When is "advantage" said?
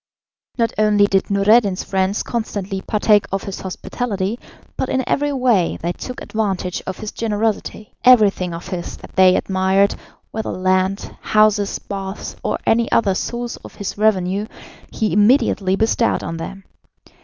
6.23-6.81